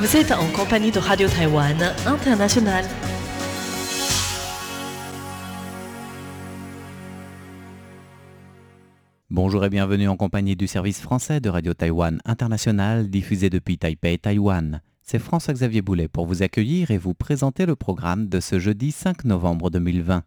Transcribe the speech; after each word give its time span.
Vous 0.00 0.16
êtes 0.16 0.30
en 0.30 0.46
compagnie 0.52 0.92
de 0.92 1.00
Radio 1.00 1.26
Taïwan 1.28 1.76
International. 2.06 2.84
Bonjour 9.28 9.64
et 9.64 9.68
bienvenue 9.68 10.06
en 10.06 10.16
compagnie 10.16 10.54
du 10.54 10.68
service 10.68 11.00
français 11.00 11.40
de 11.40 11.48
Radio 11.48 11.74
Taïwan 11.74 12.20
International 12.26 13.10
diffusé 13.10 13.50
depuis 13.50 13.76
Taipei, 13.76 14.18
Taïwan. 14.18 14.82
C'est 15.02 15.18
François-Xavier 15.18 15.82
Boulet 15.82 16.06
pour 16.06 16.26
vous 16.26 16.44
accueillir 16.44 16.92
et 16.92 16.98
vous 16.98 17.14
présenter 17.14 17.66
le 17.66 17.74
programme 17.74 18.28
de 18.28 18.38
ce 18.38 18.60
jeudi 18.60 18.92
5 18.92 19.24
novembre 19.24 19.68
2020. 19.68 20.22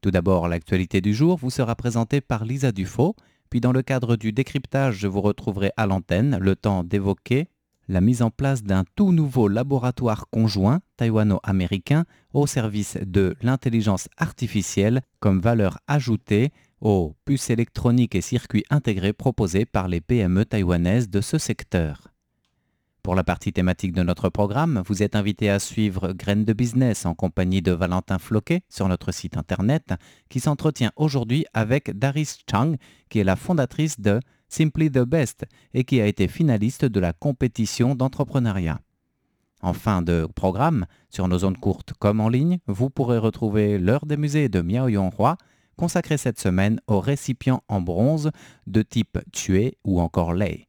Tout 0.00 0.12
d'abord, 0.12 0.46
l'actualité 0.46 1.00
du 1.00 1.12
jour 1.12 1.36
vous 1.38 1.50
sera 1.50 1.74
présentée 1.74 2.20
par 2.20 2.44
Lisa 2.44 2.70
Dufaux, 2.70 3.16
puis 3.50 3.60
dans 3.60 3.72
le 3.72 3.82
cadre 3.82 4.14
du 4.14 4.30
décryptage, 4.30 4.98
je 4.98 5.08
vous 5.08 5.22
retrouverai 5.22 5.72
à 5.76 5.86
l'antenne 5.86 6.38
le 6.40 6.54
temps 6.54 6.84
d'évoquer 6.84 7.48
la 7.88 8.00
mise 8.00 8.22
en 8.22 8.30
place 8.30 8.62
d'un 8.62 8.84
tout 8.94 9.12
nouveau 9.12 9.48
laboratoire 9.48 10.26
conjoint 10.30 10.80
taïwano-américain 10.96 12.04
au 12.32 12.46
service 12.46 12.98
de 13.04 13.34
l'intelligence 13.42 14.08
artificielle 14.16 15.00
comme 15.20 15.40
valeur 15.40 15.78
ajoutée 15.86 16.52
aux 16.80 17.16
puces 17.24 17.50
électroniques 17.50 18.14
et 18.14 18.20
circuits 18.20 18.64
intégrés 18.70 19.12
proposés 19.12 19.64
par 19.66 19.88
les 19.88 20.00
PME 20.00 20.44
taïwanaises 20.44 21.08
de 21.08 21.20
ce 21.20 21.38
secteur. 21.38 22.08
Pour 23.02 23.14
la 23.14 23.24
partie 23.24 23.52
thématique 23.52 23.92
de 23.92 24.02
notre 24.02 24.28
programme, 24.28 24.82
vous 24.86 25.02
êtes 25.02 25.16
invité 25.16 25.48
à 25.48 25.58
suivre 25.58 26.12
Graines 26.12 26.44
de 26.44 26.52
Business 26.52 27.06
en 27.06 27.14
compagnie 27.14 27.62
de 27.62 27.72
Valentin 27.72 28.18
Floquet 28.18 28.62
sur 28.68 28.88
notre 28.88 29.12
site 29.12 29.36
internet 29.36 29.94
qui 30.28 30.40
s'entretient 30.40 30.92
aujourd'hui 30.96 31.46
avec 31.54 31.96
Daris 31.98 32.38
Chang 32.50 32.74
qui 33.08 33.20
est 33.20 33.24
la 33.24 33.36
fondatrice 33.36 34.00
de 34.00 34.20
Simply 34.48 34.90
the 34.90 35.00
Best 35.00 35.46
et 35.74 35.84
qui 35.84 36.00
a 36.00 36.06
été 36.06 36.28
finaliste 36.28 36.84
de 36.84 37.00
la 37.00 37.12
compétition 37.12 37.94
d'entrepreneuriat. 37.94 38.80
En 39.62 39.72
fin 39.72 40.02
de 40.02 40.28
programme, 40.34 40.86
sur 41.10 41.28
nos 41.28 41.38
zones 41.38 41.56
courtes 41.56 41.92
comme 41.98 42.20
en 42.20 42.28
ligne, 42.28 42.58
vous 42.66 42.90
pourrez 42.90 43.18
retrouver 43.18 43.78
l'heure 43.78 44.06
des 44.06 44.16
musées 44.16 44.48
de 44.48 44.60
Miao 44.60 44.88
Yonghua 44.88 45.36
consacrée 45.76 46.18
cette 46.18 46.40
semaine 46.40 46.80
aux 46.86 47.00
récipients 47.00 47.62
en 47.68 47.80
bronze 47.80 48.30
de 48.66 48.82
type 48.82 49.18
tué 49.32 49.78
ou 49.84 50.00
encore 50.00 50.34
lait. 50.34 50.67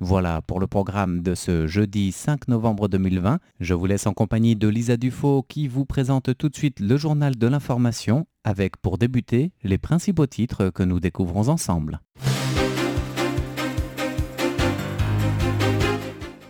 Voilà 0.00 0.42
pour 0.42 0.58
le 0.58 0.66
programme 0.66 1.22
de 1.22 1.36
ce 1.36 1.68
jeudi 1.68 2.10
5 2.10 2.48
novembre 2.48 2.88
2020. 2.88 3.38
Je 3.60 3.74
vous 3.74 3.86
laisse 3.86 4.08
en 4.08 4.12
compagnie 4.12 4.56
de 4.56 4.66
Lisa 4.66 4.96
Dufaux 4.96 5.44
qui 5.48 5.68
vous 5.68 5.84
présente 5.84 6.36
tout 6.36 6.48
de 6.48 6.56
suite 6.56 6.80
le 6.80 6.96
journal 6.96 7.36
de 7.36 7.46
l'information 7.46 8.26
avec 8.42 8.76
pour 8.78 8.98
débuter 8.98 9.52
les 9.62 9.78
principaux 9.78 10.26
titres 10.26 10.70
que 10.70 10.82
nous 10.82 10.98
découvrons 10.98 11.48
ensemble. 11.48 12.00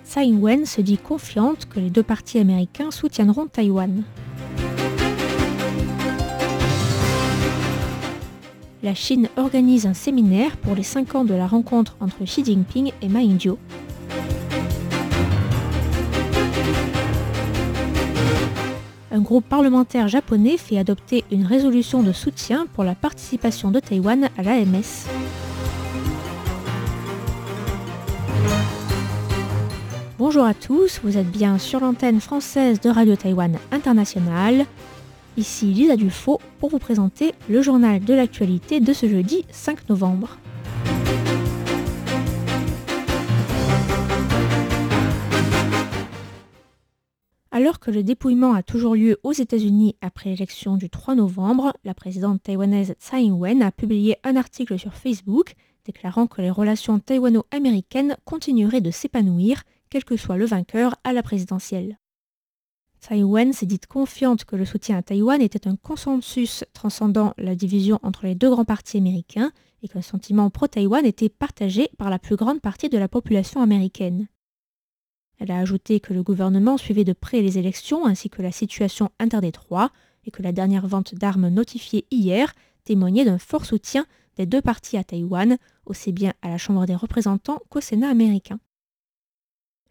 Tsai 0.06 0.24
Ing-wen 0.24 0.64
se 0.64 0.80
dit 0.80 0.96
confiante 0.96 1.66
que 1.66 1.80
les 1.80 1.90
deux 1.90 2.02
partis 2.02 2.38
américains 2.38 2.90
soutiendront 2.90 3.46
Taïwan. 3.46 4.04
La 8.84 8.94
Chine 8.94 9.30
organise 9.38 9.86
un 9.86 9.94
séminaire 9.94 10.58
pour 10.58 10.74
les 10.74 10.82
5 10.82 11.14
ans 11.14 11.24
de 11.24 11.32
la 11.32 11.46
rencontre 11.46 11.96
entre 12.00 12.22
Xi 12.24 12.44
Jinping 12.44 12.92
et 13.00 13.08
Ma 13.08 13.22
Ying-jeou. 13.22 13.56
Un 19.10 19.20
groupe 19.20 19.48
parlementaire 19.48 20.08
japonais 20.08 20.58
fait 20.58 20.76
adopter 20.76 21.24
une 21.32 21.46
résolution 21.46 22.02
de 22.02 22.12
soutien 22.12 22.66
pour 22.74 22.84
la 22.84 22.94
participation 22.94 23.70
de 23.70 23.80
Taïwan 23.80 24.28
à 24.36 24.42
l'AMS. 24.42 25.08
Bonjour 30.18 30.44
à 30.44 30.52
tous, 30.52 31.00
vous 31.02 31.16
êtes 31.16 31.30
bien 31.30 31.58
sur 31.58 31.80
l'antenne 31.80 32.20
française 32.20 32.80
de 32.80 32.90
Radio 32.90 33.16
Taïwan 33.16 33.56
International. 33.72 34.66
Ici 35.36 35.66
Lisa 35.66 35.96
Dufaux 35.96 36.40
pour 36.60 36.70
vous 36.70 36.78
présenter 36.78 37.32
le 37.48 37.60
journal 37.60 37.98
de 37.98 38.14
l'actualité 38.14 38.78
de 38.78 38.92
ce 38.92 39.08
jeudi 39.08 39.44
5 39.50 39.88
novembre. 39.88 40.38
Alors 47.50 47.80
que 47.80 47.90
le 47.90 48.04
dépouillement 48.04 48.54
a 48.54 48.62
toujours 48.62 48.94
lieu 48.94 49.18
aux 49.24 49.32
États-Unis 49.32 49.96
après 50.00 50.30
l'élection 50.30 50.76
du 50.76 50.88
3 50.88 51.16
novembre, 51.16 51.72
la 51.84 51.94
présidente 51.94 52.42
taïwanaise 52.42 52.94
Tsai 53.00 53.22
Ing-wen 53.22 53.62
a 53.62 53.72
publié 53.72 54.16
un 54.22 54.36
article 54.36 54.78
sur 54.78 54.94
Facebook 54.94 55.54
déclarant 55.84 56.28
que 56.28 56.42
les 56.42 56.50
relations 56.50 57.00
taïwano-américaines 57.00 58.16
continueraient 58.24 58.80
de 58.80 58.90
s'épanouir, 58.90 59.64
quel 59.90 60.04
que 60.04 60.16
soit 60.16 60.36
le 60.36 60.46
vainqueur 60.46 60.96
à 61.02 61.12
la 61.12 61.22
présidentielle. 61.22 61.98
Taïwan 63.06 63.52
s'est 63.52 63.66
dite 63.66 63.86
confiante 63.86 64.46
que 64.46 64.56
le 64.56 64.64
soutien 64.64 64.96
à 64.96 65.02
Taïwan 65.02 65.42
était 65.42 65.68
un 65.68 65.76
consensus 65.76 66.64
transcendant 66.72 67.34
la 67.36 67.54
division 67.54 68.00
entre 68.02 68.24
les 68.24 68.34
deux 68.34 68.48
grands 68.48 68.64
partis 68.64 68.96
américains 68.96 69.52
et 69.82 69.88
le 69.94 70.00
sentiment 70.00 70.48
pro-Taïwan 70.48 71.04
était 71.04 71.28
partagé 71.28 71.90
par 71.98 72.08
la 72.08 72.18
plus 72.18 72.36
grande 72.36 72.62
partie 72.62 72.88
de 72.88 72.96
la 72.96 73.06
population 73.06 73.60
américaine. 73.60 74.26
Elle 75.38 75.50
a 75.50 75.58
ajouté 75.58 76.00
que 76.00 76.14
le 76.14 76.22
gouvernement 76.22 76.78
suivait 76.78 77.04
de 77.04 77.12
près 77.12 77.42
les 77.42 77.58
élections 77.58 78.06
ainsi 78.06 78.30
que 78.30 78.40
la 78.40 78.52
situation 78.52 79.10
interdétroit 79.18 79.90
et 80.24 80.30
que 80.30 80.42
la 80.42 80.52
dernière 80.52 80.86
vente 80.86 81.14
d'armes 81.14 81.48
notifiée 81.48 82.06
hier 82.10 82.54
témoignait 82.84 83.26
d'un 83.26 83.38
fort 83.38 83.66
soutien 83.66 84.06
des 84.36 84.46
deux 84.46 84.62
partis 84.62 84.96
à 84.96 85.04
Taïwan, 85.04 85.58
aussi 85.84 86.10
bien 86.10 86.32
à 86.40 86.48
la 86.48 86.56
Chambre 86.56 86.86
des 86.86 86.96
représentants 86.96 87.60
qu'au 87.68 87.82
Sénat 87.82 88.08
américain. 88.08 88.60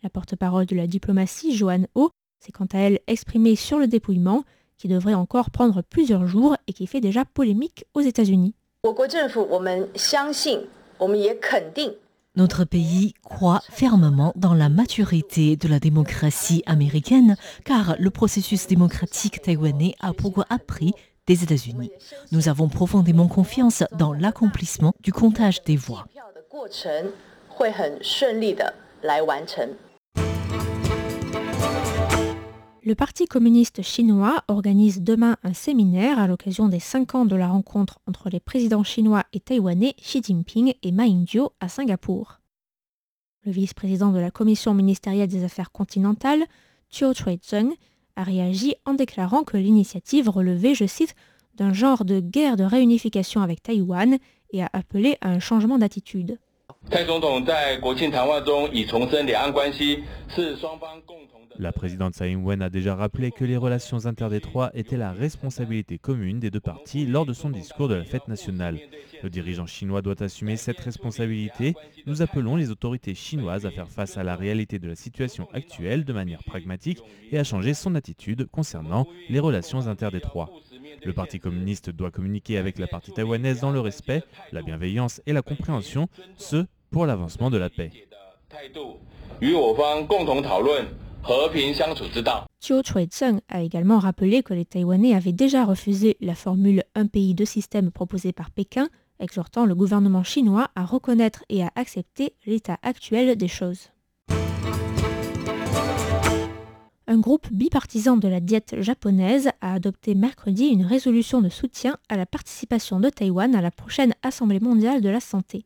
La 0.02 0.10
porte-parole 0.10 0.66
de 0.66 0.76
la 0.76 0.88
diplomatie, 0.88 1.56
Joanne 1.56 1.88
Ho, 1.94 2.10
s'est 2.44 2.52
quant 2.52 2.68
à 2.74 2.80
elle 2.80 3.00
exprimée 3.08 3.56
sur 3.56 3.80
le 3.80 3.88
dépouillement, 3.88 4.44
qui 4.78 4.88
devrait 4.88 5.14
encore 5.14 5.50
prendre 5.50 5.82
plusieurs 5.82 6.28
jours 6.28 6.58
et 6.68 6.74
qui 6.74 6.88
fait 6.88 7.00
déjà 7.00 7.24
polémique 7.24 7.86
aux 7.94 8.02
États-Unis. 8.02 8.54
Notre 12.36 12.66
pays 12.66 13.14
croit 13.24 13.62
fermement 13.70 14.34
dans 14.36 14.54
la 14.54 14.68
maturité 14.68 15.56
de 15.56 15.68
la 15.68 15.80
démocratie 15.80 16.64
américaine 16.66 17.38
car 17.64 17.96
le 18.00 18.10
processus 18.10 18.68
démocratique 18.68 19.42
taïwanais 19.42 19.94
a 20.02 20.12
beaucoup 20.12 20.42
appris 20.50 20.94
des 21.28 21.44
États-Unis. 21.44 21.92
Nous 22.32 22.50
avons 22.50 22.68
profondément 22.68 23.28
confiance 23.28 23.84
dans 23.98 24.12
l'accomplissement 24.12 24.94
du 25.00 25.14
comptage 25.14 25.64
des 25.64 25.78
voix. 25.78 26.06
Le 32.86 32.96
Parti 32.96 33.28
communiste 33.28 33.82
chinois 33.82 34.44
organise 34.50 35.04
demain 35.04 35.38
un 35.44 35.54
séminaire 35.54 36.20
à 36.20 36.28
l'occasion 36.28 36.68
des 36.68 36.82
5 36.82 37.16
ans 37.16 37.26
de 37.26 37.38
la 37.38 37.48
rencontre 37.48 38.00
entre 38.08 38.30
les 38.30 38.42
présidents 38.42 38.84
chinois 38.84 39.24
et 39.32 39.40
taïwanais 39.40 39.94
Xi 40.02 40.22
Jinping 40.22 40.74
et 40.84 40.92
Ma 40.92 41.06
Ying-jeou 41.06 41.48
à 41.62 41.70
Singapour. 41.70 42.42
Le 43.46 43.54
vice-président 43.54 44.12
de 44.12 44.20
la 44.20 44.32
commission 44.32 44.74
ministérielle 44.74 45.30
des 45.30 45.46
affaires 45.46 45.72
continentales, 45.72 46.44
Chiu 46.90 47.14
Chui-zeng, 47.14 47.72
a 48.18 48.24
réagi 48.24 48.76
en 48.84 48.96
déclarant 48.96 49.46
que 49.46 49.56
l'initiative 49.56 50.28
relevait, 50.28 50.76
je 50.76 50.86
cite, 50.86 51.16
d'un 51.56 51.72
genre 51.72 52.04
de 52.04 52.20
guerre 52.20 52.58
de 52.58 52.66
réunification 52.66 53.42
avec 53.42 53.64
Taïwan 53.64 54.18
et 54.50 54.62
a 54.62 54.70
appelé 54.74 55.16
à 55.22 55.30
un 55.30 55.40
changement 55.40 55.78
d'attitude. 55.78 56.38
La 61.60 61.72
présidente 61.72 62.14
Tsai 62.16 62.32
Ing-wen 62.32 62.62
a 62.62 62.70
déjà 62.70 62.96
rappelé 62.96 63.32
que 63.32 63.46
les 63.46 63.58
relations 63.58 64.06
interdétroits 64.06 64.72
étaient 64.74 64.98
la 64.98 65.12
responsabilité 65.12 65.98
commune 65.98 66.40
des 66.40 66.52
deux 66.52 66.60
parties 66.60 67.06
lors 67.06 67.26
de 67.26 67.34
son 67.34 67.50
discours 67.50 67.88
de 67.88 67.96
la 67.96 68.04
fête 68.04 68.28
nationale. 68.28 68.80
Le 69.22 69.30
dirigeant 69.30 69.66
chinois 69.66 70.02
doit 70.02 70.22
assumer 70.22 70.58
cette 70.58 70.80
responsabilité. 70.80 71.76
Nous 72.06 72.22
appelons 72.22 72.56
les 72.56 72.70
autorités 72.70 73.16
chinoises 73.16 73.66
à 73.66 73.72
faire 73.72 73.90
face 73.90 74.18
à 74.18 74.24
la 74.24 74.36
réalité 74.36 74.80
de 74.80 74.88
la 74.88 74.96
situation 74.96 75.48
actuelle 75.54 76.06
de 76.06 76.14
manière 76.14 76.44
pragmatique 76.44 77.02
et 77.32 77.40
à 77.40 77.44
changer 77.44 77.74
son 77.74 77.96
attitude 77.96 78.48
concernant 78.52 79.08
les 79.30 79.40
relations 79.40 79.88
interdétroits. 79.88 80.50
Le 81.04 81.14
Parti 81.14 81.40
communiste 81.40 81.90
doit 81.90 82.12
communiquer 82.12 82.58
avec 82.58 82.80
la 82.80 82.88
partie 82.88 83.12
taïwanaise 83.12 83.60
dans 83.60 83.72
le 83.72 83.80
respect, 83.80 84.24
la 84.52 84.62
bienveillance 84.62 85.22
et 85.26 85.34
la 85.34 85.42
compréhension, 85.42 86.08
ce 86.38 86.66
pour 86.92 87.06
l'avancement 87.06 87.50
de 87.50 87.58
la 87.58 87.70
paix. 87.70 87.92
Chiu 92.60 92.82
Chui-zeng 92.84 93.40
a 93.48 93.62
également 93.62 94.00
rappelé 94.00 94.44
que 94.44 94.54
les 94.54 94.66
Taïwanais 94.66 95.16
avaient 95.16 95.32
déjà 95.32 95.64
refusé 95.64 96.18
la 96.20 96.36
formule 96.36 96.84
un 96.96 97.08
pays, 97.08 97.34
deux 97.34 97.46
systèmes 97.46 97.92
proposée 97.92 98.34
par 98.34 98.52
Pékin, 98.52 98.90
exhortant 99.20 99.66
le 99.66 99.74
gouvernement 99.74 100.24
chinois 100.24 100.68
à 100.76 100.86
reconnaître 100.86 101.46
et 101.48 101.64
à 101.64 101.72
accepter 101.76 102.36
l'état 102.46 102.78
actuel 102.84 103.38
des 103.38 103.48
choses. 103.48 103.93
Un 107.06 107.20
groupe 107.20 107.52
bipartisan 107.52 108.16
de 108.16 108.30
la 108.30 108.40
diète 108.40 108.76
japonaise 108.80 109.50
a 109.60 109.74
adopté 109.74 110.16
mercredi 110.16 110.68
une 110.68 110.86
résolution 110.86 111.42
de 111.42 111.50
soutien 111.50 111.98
à 112.08 112.16
la 112.16 112.26
participation 112.26 113.02
de 113.02 113.10
Taïwan 113.10 113.56
à 113.56 113.62
la 113.62 113.72
prochaine 113.72 114.14
Assemblée 114.22 114.62
mondiale 114.62 115.02
de 115.02 115.10
la 115.10 115.20
santé. 115.20 115.66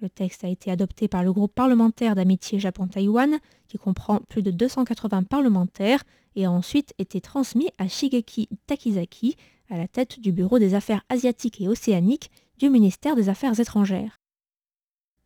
Le 0.00 0.10
texte 0.10 0.42
a 0.42 0.48
été 0.48 0.72
adopté 0.72 1.06
par 1.06 1.22
le 1.22 1.32
groupe 1.32 1.54
parlementaire 1.54 2.16
d'amitié 2.16 2.58
Japon-Taïwan, 2.58 3.38
qui 3.68 3.78
comprend 3.78 4.18
plus 4.28 4.42
de 4.42 4.50
280 4.50 5.22
parlementaires, 5.22 6.02
et 6.34 6.44
a 6.44 6.50
ensuite 6.50 6.92
été 6.98 7.20
transmis 7.20 7.70
à 7.78 7.86
Shigeki 7.86 8.48
Takizaki, 8.66 9.36
à 9.70 9.76
la 9.76 9.86
tête 9.86 10.18
du 10.18 10.32
Bureau 10.32 10.58
des 10.58 10.74
affaires 10.74 11.04
asiatiques 11.08 11.60
et 11.60 11.68
océaniques 11.68 12.32
du 12.58 12.68
ministère 12.68 13.14
des 13.14 13.28
Affaires 13.28 13.60
étrangères. 13.60 14.18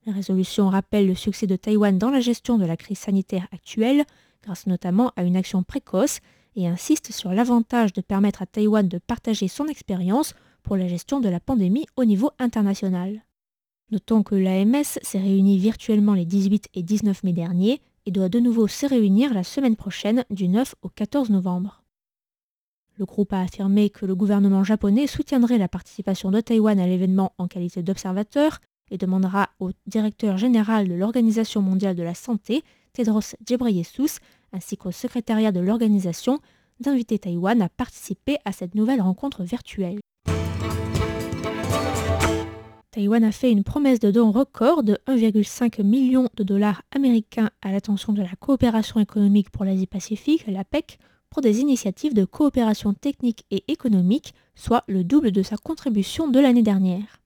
La 0.05 0.13
résolution 0.13 0.69
rappelle 0.69 1.07
le 1.07 1.15
succès 1.15 1.47
de 1.47 1.57
Taïwan 1.57 1.97
dans 1.97 2.11
la 2.11 2.21
gestion 2.21 2.59
de 2.59 2.67
la 2.67 2.77
crise 2.77 2.99
sanitaire 2.99 3.49
actuelle, 3.53 4.05
grâce 4.47 4.67
notamment 4.69 5.13
à 5.17 5.25
une 5.25 5.37
action 5.37 5.65
précoce, 5.65 6.21
et 6.55 6.67
insiste 6.69 7.13
sur 7.13 7.33
l'avantage 7.33 7.93
de 7.93 8.01
permettre 8.01 8.43
à 8.43 8.47
Taïwan 8.47 8.89
de 8.89 8.99
partager 8.99 9.49
son 9.49 9.67
expérience 9.67 10.35
pour 10.63 10.77
la 10.77 10.89
gestion 10.89 11.21
de 11.21 11.29
la 11.29 11.41
pandémie 11.41 11.87
au 11.97 12.05
niveau 12.05 12.31
international. 12.39 13.25
Notons 13.91 14.23
que 14.23 14.35
l'AMS 14.35 14.99
s'est 15.03 15.19
réunie 15.19 15.59
virtuellement 15.59 16.15
les 16.15 16.25
18 16.25 16.69
et 16.75 16.83
19 16.83 17.25
mai 17.25 17.33
dernier 17.33 17.81
et 18.07 18.11
doit 18.11 18.29
de 18.29 18.39
nouveau 18.39 18.69
se 18.69 18.87
réunir 18.87 19.35
la 19.35 19.45
semaine 19.45 19.77
prochaine 19.77 20.25
du 20.31 20.49
9 20.49 20.77
au 20.83 20.89
14 20.89 21.31
novembre. 21.31 21.83
Le 22.99 23.05
groupe 23.05 23.33
a 23.33 23.43
affirmé 23.43 23.91
que 23.91 24.07
le 24.07 24.15
gouvernement 24.15 24.65
japonais 24.65 25.07
soutiendrait 25.07 25.59
la 25.59 25.69
participation 25.69 26.31
de 26.31 26.41
Taïwan 26.41 26.81
à 26.81 26.87
l'événement 26.87 27.33
en 27.37 27.49
qualité 27.49 27.83
d'observateur 27.83 28.61
et 28.91 28.97
demandera 28.97 29.51
au 29.59 29.71
directeur 29.87 30.39
général 30.39 30.89
de 30.89 30.95
l'Organisation 30.95 31.61
mondiale 31.61 31.97
de 31.97 32.03
la 32.03 32.15
santé, 32.15 32.63
Tedros 32.93 33.35
Ghebreyesus, 33.45 34.21
ainsi 34.57 34.77
qu'au 34.77 34.91
secrétariat 34.91 35.53
de 35.53 35.61
l'organisation 35.61 36.41
d'inviter 36.81 37.19
Taïwan 37.19 37.61
à 37.63 37.69
participer 37.69 38.39
à 38.45 38.53
cette 38.53 38.75
nouvelle 38.75 39.03
rencontre 39.03 39.45
virtuelle. 39.45 40.01
Taïwan 42.91 43.25
a 43.25 43.33
fait 43.33 43.53
une 43.53 43.63
promesse 43.63 44.01
de 44.01 44.11
don 44.11 44.33
record 44.33 44.83
de 44.83 44.99
1,5 45.07 45.83
million 45.83 46.29
de 46.35 46.43
dollars 46.43 46.81
américains 46.95 47.51
à 47.61 47.71
l'attention 47.71 48.15
de 48.15 48.23
la 48.23 48.35
coopération 48.41 48.99
économique 48.99 49.51
pour 49.51 49.67
l'Asie-Pacifique, 49.67 50.47
l'APEC, 50.47 50.99
pour 51.29 51.43
des 51.43 51.61
initiatives 51.61 52.15
de 52.15 52.25
coopération 52.25 52.95
technique 52.95 53.45
et 53.51 53.71
économique, 53.71 54.33
soit 54.55 54.85
le 54.89 55.05
double 55.05 55.31
de 55.31 55.43
sa 55.43 55.59
contribution 55.59 56.29
de 56.29 56.41
l'année 56.41 56.63
dernière. 56.63 57.21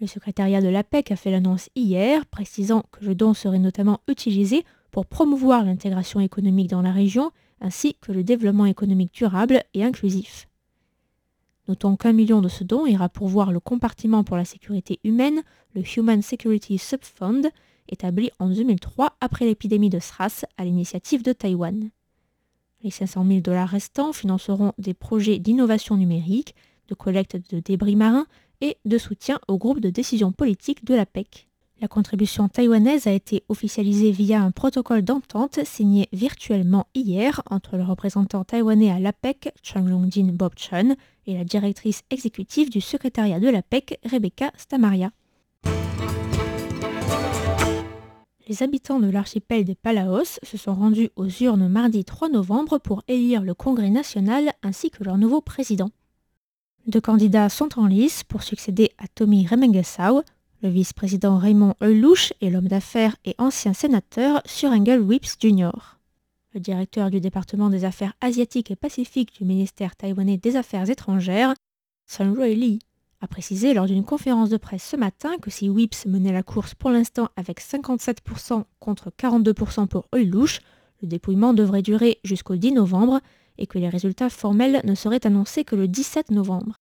Le 0.00 0.06
secrétariat 0.06 0.60
de 0.60 0.68
l'APEC 0.68 1.10
a 1.10 1.16
fait 1.16 1.30
l'annonce 1.30 1.70
hier, 1.74 2.26
précisant 2.26 2.84
que 2.92 3.04
le 3.04 3.14
don 3.14 3.34
serait 3.34 3.58
notamment 3.58 4.00
utilisé 4.06 4.64
pour 4.90 5.06
promouvoir 5.06 5.64
l'intégration 5.64 6.20
économique 6.20 6.70
dans 6.70 6.82
la 6.82 6.92
région, 6.92 7.30
ainsi 7.60 7.94
que 8.00 8.12
le 8.12 8.24
développement 8.24 8.66
économique 8.66 9.14
durable 9.14 9.62
et 9.74 9.84
inclusif. 9.84 10.48
Notons 11.68 11.96
qu'un 11.96 12.14
million 12.14 12.40
de 12.40 12.48
ce 12.48 12.64
don 12.64 12.86
ira 12.86 13.08
pourvoir 13.08 13.52
le 13.52 13.60
compartiment 13.60 14.24
pour 14.24 14.36
la 14.36 14.46
sécurité 14.46 15.00
humaine, 15.04 15.42
le 15.74 15.82
Human 15.96 16.22
Security 16.22 16.78
Subfund, 16.78 17.50
établi 17.88 18.30
en 18.38 18.48
2003 18.48 19.16
après 19.20 19.44
l'épidémie 19.44 19.90
de 19.90 19.98
SRAS 19.98 20.44
à 20.56 20.64
l'initiative 20.64 21.22
de 21.22 21.32
Taïwan. 21.32 21.90
Les 22.82 22.90
500 22.90 23.26
000 23.26 23.40
dollars 23.40 23.68
restants 23.68 24.12
financeront 24.12 24.72
des 24.78 24.94
projets 24.94 25.38
d'innovation 25.38 25.96
numérique, 25.96 26.54
de 26.88 26.94
collecte 26.94 27.36
de 27.52 27.60
débris 27.60 27.96
marins 27.96 28.26
et 28.60 28.78
de 28.84 28.98
soutien 28.98 29.38
au 29.48 29.58
groupe 29.58 29.80
de 29.80 29.90
décision 29.90 30.32
politique 30.32 30.84
de 30.84 30.94
la 30.94 31.04
PEC. 31.04 31.47
La 31.80 31.86
contribution 31.86 32.48
taïwanaise 32.48 33.06
a 33.06 33.12
été 33.12 33.44
officialisée 33.48 34.10
via 34.10 34.42
un 34.42 34.50
protocole 34.50 35.02
d'entente 35.02 35.60
signé 35.64 36.08
virtuellement 36.12 36.88
hier 36.92 37.40
entre 37.50 37.76
le 37.76 37.84
représentant 37.84 38.42
taïwanais 38.42 38.90
à 38.90 38.98
l'APEC, 38.98 39.52
Changlongjin 39.62 40.32
Bob 40.32 40.54
Chun, 40.56 40.96
et 41.26 41.34
la 41.34 41.44
directrice 41.44 42.02
exécutive 42.10 42.68
du 42.68 42.80
secrétariat 42.80 43.38
de 43.38 43.48
l'APEC, 43.48 44.00
Rebecca 44.04 44.50
Stamaria. 44.56 45.12
Les 48.48 48.62
habitants 48.64 48.98
de 48.98 49.08
l'archipel 49.08 49.64
des 49.64 49.76
Palaos 49.76 50.40
se 50.42 50.56
sont 50.56 50.74
rendus 50.74 51.10
aux 51.14 51.28
urnes 51.28 51.68
mardi 51.68 52.04
3 52.04 52.30
novembre 52.30 52.78
pour 52.78 53.04
élire 53.06 53.42
le 53.42 53.54
Congrès 53.54 53.90
national 53.90 54.50
ainsi 54.64 54.90
que 54.90 55.04
leur 55.04 55.16
nouveau 55.16 55.40
président. 55.40 55.90
Deux 56.88 57.02
candidats 57.02 57.50
sont 57.50 57.78
en 57.78 57.86
lice 57.86 58.24
pour 58.24 58.42
succéder 58.42 58.90
à 58.98 59.06
Tommy 59.06 59.46
Remengesau, 59.46 60.22
le 60.62 60.68
vice-président 60.68 61.38
Raymond 61.38 61.74
Eulouche 61.82 62.32
et 62.40 62.50
l'homme 62.50 62.68
d'affaires 62.68 63.16
et 63.24 63.34
ancien 63.38 63.72
sénateur 63.72 64.42
Surengel 64.44 65.00
Whips 65.00 65.36
Jr. 65.40 65.70
Le 66.54 66.60
directeur 66.60 67.10
du 67.10 67.20
département 67.20 67.68
des 67.68 67.84
affaires 67.84 68.14
asiatiques 68.20 68.70
et 68.70 68.76
pacifiques 68.76 69.36
du 69.38 69.44
ministère 69.44 69.94
taïwanais 69.94 70.36
des 70.36 70.56
Affaires 70.56 70.88
étrangères, 70.88 71.54
Sun 72.06 72.34
Rui 72.36 72.56
Lee, 72.56 72.78
a 73.20 73.28
précisé 73.28 73.74
lors 73.74 73.86
d'une 73.86 74.04
conférence 74.04 74.48
de 74.48 74.56
presse 74.56 74.84
ce 74.84 74.96
matin 74.96 75.38
que 75.38 75.50
si 75.50 75.68
Whips 75.68 76.06
menait 76.06 76.32
la 76.32 76.42
course 76.42 76.74
pour 76.74 76.90
l'instant 76.90 77.28
avec 77.36 77.60
57% 77.60 78.64
contre 78.80 79.10
42% 79.10 79.86
pour 79.86 80.06
Eulouche, 80.14 80.60
le 81.02 81.08
dépouillement 81.08 81.52
devrait 81.52 81.82
durer 81.82 82.18
jusqu'au 82.24 82.56
10 82.56 82.72
novembre 82.72 83.20
et 83.58 83.66
que 83.66 83.78
les 83.78 83.88
résultats 83.88 84.30
formels 84.30 84.80
ne 84.84 84.94
seraient 84.94 85.26
annoncés 85.26 85.64
que 85.64 85.76
le 85.76 85.88
17 85.88 86.30
novembre. 86.30 86.76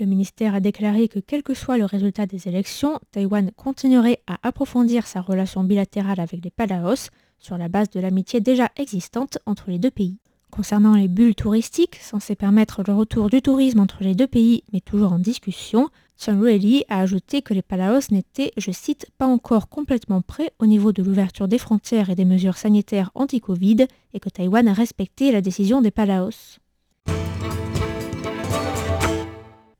Le 0.00 0.06
ministère 0.06 0.54
a 0.54 0.60
déclaré 0.60 1.08
que 1.08 1.18
quel 1.18 1.42
que 1.42 1.54
soit 1.54 1.76
le 1.76 1.84
résultat 1.84 2.26
des 2.26 2.46
élections, 2.46 3.00
Taïwan 3.10 3.50
continuerait 3.56 4.20
à 4.28 4.38
approfondir 4.46 5.08
sa 5.08 5.20
relation 5.20 5.64
bilatérale 5.64 6.20
avec 6.20 6.44
les 6.44 6.52
Palaos 6.52 7.08
sur 7.40 7.58
la 7.58 7.68
base 7.68 7.90
de 7.90 7.98
l'amitié 7.98 8.40
déjà 8.40 8.70
existante 8.76 9.38
entre 9.44 9.70
les 9.70 9.80
deux 9.80 9.90
pays. 9.90 10.20
Concernant 10.52 10.94
les 10.94 11.08
bulles 11.08 11.34
touristiques, 11.34 11.96
censées 11.96 12.36
permettre 12.36 12.84
le 12.86 12.94
retour 12.94 13.28
du 13.28 13.42
tourisme 13.42 13.80
entre 13.80 14.04
les 14.04 14.14
deux 14.14 14.28
pays, 14.28 14.62
mais 14.72 14.80
toujours 14.80 15.12
en 15.12 15.18
discussion, 15.18 15.88
Sun 16.14 16.40
Rueli 16.40 16.84
a 16.88 17.00
ajouté 17.00 17.42
que 17.42 17.52
les 17.52 17.62
Palaos 17.62 18.12
n'étaient, 18.12 18.52
je 18.56 18.70
cite, 18.70 19.10
pas 19.18 19.26
encore 19.26 19.68
complètement 19.68 20.22
prêts 20.22 20.52
au 20.60 20.66
niveau 20.66 20.92
de 20.92 21.02
l'ouverture 21.02 21.48
des 21.48 21.58
frontières 21.58 22.08
et 22.08 22.14
des 22.14 22.24
mesures 22.24 22.56
sanitaires 22.56 23.10
anti-Covid 23.16 23.88
et 24.14 24.20
que 24.20 24.28
Taïwan 24.28 24.68
a 24.68 24.74
respecté 24.74 25.32
la 25.32 25.40
décision 25.40 25.80
des 25.80 25.90
Palaos. 25.90 26.60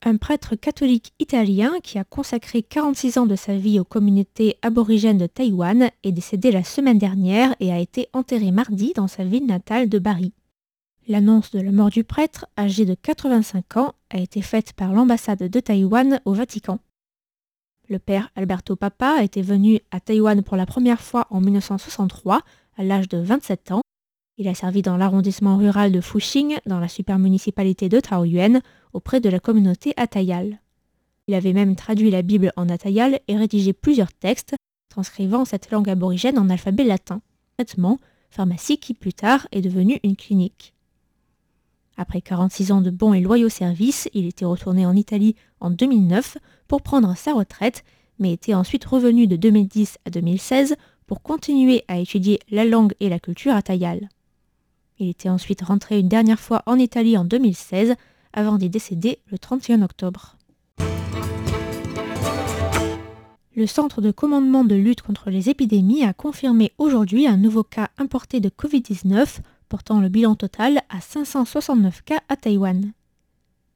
Un 0.09 0.17
prêtre 0.17 0.57
catholique 0.57 1.13
italien 1.19 1.75
qui 1.83 1.99
a 1.99 2.05
consacré 2.05 2.63
46 2.63 3.19
ans 3.19 3.27
de 3.27 3.37
sa 3.37 3.57
vie 3.57 3.79
aux 3.79 3.85
communautés 3.85 4.57
aborigènes 4.63 5.19
de 5.19 5.27
Taïwan 5.27 5.91
est 6.03 6.13
décédé 6.13 6.51
la 6.51 6.65
semaine 6.65 6.99
dernière 6.99 7.55
et 7.61 7.73
a 7.73 7.79
été 7.79 8.09
enterré 8.15 8.51
mardi 8.51 8.93
dans 8.95 9.07
sa 9.07 9.25
ville 9.25 9.47
natale 9.47 9.89
de 9.89 9.99
Bari. 9.99 10.33
L'annonce 11.07 11.51
de 11.51 11.61
la 11.61 11.73
mort 11.73 11.91
du 11.91 12.05
prêtre, 12.05 12.47
âgé 12.59 12.87
de 12.87 12.95
85 12.95 13.77
ans, 13.77 13.95
a 14.11 14.19
été 14.19 14.41
faite 14.41 14.73
par 14.73 14.93
l'ambassade 14.93 15.43
de 15.43 15.61
Taïwan 15.61 16.21
au 16.25 16.33
Vatican. 16.33 16.79
Le 17.89 17.99
père 17.99 18.31
Alberto 18.35 18.77
Papa 18.77 19.23
était 19.23 19.43
venu 19.43 19.81
à 19.91 20.01
Taïwan 20.01 20.43
pour 20.43 20.57
la 20.57 20.67
première 20.67 21.01
fois 21.01 21.27
en 21.31 21.41
1963, 21.41 22.41
à 22.77 22.83
l'âge 22.83 23.09
de 23.09 23.19
27 23.19 23.73
ans. 23.73 23.83
Il 24.41 24.47
a 24.47 24.55
servi 24.55 24.83
dans 24.83 24.97
l'arrondissement 24.97 25.57
rural 25.57 25.91
de 25.91 26.01
Fuxing, 26.01 26.59
dans 26.65 26.79
la 26.79 26.87
supermunicipalité 26.87 27.89
de 27.89 27.99
Taoyuan, 27.99 28.61
auprès 28.93 29.21
de 29.21 29.29
la 29.29 29.41
communauté 29.41 29.95
atayal. 29.97 30.61
Il 31.27 31.35
avait 31.35 31.53
même 31.53 31.75
traduit 31.75 32.13
la 32.13 32.23
Bible 32.23 32.53
en 32.55 32.69
atayal 32.69 33.19
et 33.27 33.37
rédigé 33.37 33.73
plusieurs 33.73 34.13
textes, 34.13 34.55
transcrivant 34.91 35.45
cette 35.45 35.73
langue 35.73 35.91
aborigène 35.91 36.39
en 36.39 36.51
alphabet 36.51 36.85
latin. 36.85 37.21
Traitement, 37.57 37.99
pharmacie 38.31 38.79
qui 38.79 38.95
plus 38.95 39.13
tard 39.13 39.49
est 39.51 39.61
devenue 39.61 39.99
une 40.05 40.15
clinique. 40.15 40.73
Après 41.97 42.21
46 42.21 42.71
ans 42.71 42.81
de 42.81 42.91
bons 42.91 43.15
et 43.15 43.21
loyaux 43.21 43.49
services, 43.49 44.09
il 44.15 44.25
était 44.25 44.45
retourné 44.45 44.87
en 44.87 44.95
Italie 44.95 45.35
en 45.59 45.71
2009 45.71 46.39
pour 46.69 46.83
prendre 46.83 47.17
sa 47.17 47.35
retraite, 47.35 47.83
mais 48.21 48.35
était 48.35 48.55
ensuite 48.55 48.85
revenu 48.85 49.27
de 49.27 49.35
2010 49.35 49.99
à 50.05 50.11
2016 50.11 50.77
pour 51.09 51.23
continuer 51.23 51.83
à 51.89 51.99
étudier 51.99 52.39
la 52.51 52.65
langue 52.65 52.95
et 53.01 53.09
la 53.09 53.19
culture 53.19 53.53
atayal. 53.53 54.09
Il 55.01 55.09
était 55.09 55.29
ensuite 55.29 55.63
rentré 55.63 56.01
une 56.01 56.09
dernière 56.09 56.41
fois 56.41 56.63
en 56.67 56.77
Italie 56.77 57.17
en 57.17 57.25
2016 57.25 57.95
avant 58.33 58.59
d'y 58.59 58.69
décéder 58.69 59.19
le 59.31 59.39
31 59.39 59.83
octobre. 59.83 60.37
Le 63.55 63.67
Centre 63.67 64.01
de 64.01 64.11
commandement 64.11 64.65
de 64.65 64.75
lutte 64.75 65.03
contre 65.03 65.31
les 65.31 65.51
épidémies 65.51 66.05
a 66.05 66.13
confirmé 66.13 66.73
aujourd'hui 66.79 67.27
un 67.27 67.37
nouveau 67.37 67.65
cas 67.65 67.89
importé 67.99 68.39
de 68.41 68.49
Covid-19, 68.49 69.39
portant 69.69 70.01
le 70.01 70.09
bilan 70.09 70.37
total 70.37 70.83
à 70.89 71.01
569 71.01 72.03
cas 72.03 72.21
à 72.29 72.37
Taïwan. 72.37 72.93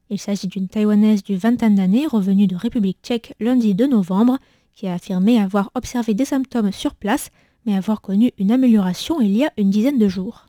Il 0.09 0.19
s'agit 0.19 0.47
d'une 0.47 0.67
Taïwanaise 0.67 1.23
du 1.23 1.35
vingtaine 1.35 1.75
d'années 1.75 2.07
revenue 2.07 2.47
de 2.47 2.55
République 2.55 2.99
tchèque 3.03 3.33
lundi 3.39 3.75
2 3.75 3.87
novembre, 3.87 4.37
qui 4.75 4.87
a 4.87 4.93
affirmé 4.93 5.39
avoir 5.39 5.69
observé 5.75 6.13
des 6.13 6.25
symptômes 6.25 6.71
sur 6.71 6.95
place, 6.95 7.29
mais 7.65 7.75
avoir 7.75 8.01
connu 8.01 8.31
une 8.37 8.51
amélioration 8.51 9.21
il 9.21 9.35
y 9.35 9.45
a 9.45 9.51
une 9.57 9.69
dizaine 9.69 9.99
de 9.99 10.07
jours. 10.07 10.45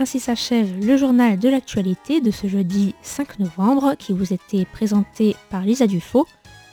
Ainsi 0.00 0.18
s'achève 0.18 0.82
le 0.82 0.96
journal 0.96 1.38
de 1.38 1.50
l'actualité 1.50 2.22
de 2.22 2.30
ce 2.30 2.46
jeudi 2.46 2.94
5 3.02 3.38
novembre 3.38 3.96
qui 3.98 4.14
vous 4.14 4.32
était 4.32 4.64
présenté 4.64 5.36
par 5.50 5.60
Lisa 5.60 5.86
Dufaux. 5.86 6.26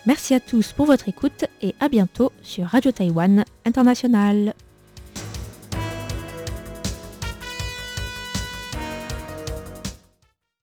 Merci 0.06 0.34
à 0.34 0.40
tous 0.40 0.72
pour 0.72 0.86
votre 0.86 1.10
écoute 1.10 1.44
et 1.62 1.76
à 1.82 1.90
bientôt 1.90 2.32
sur 2.42 2.68
Radio 2.68 2.90
Taïwan 2.94 3.44
International. 3.66 4.54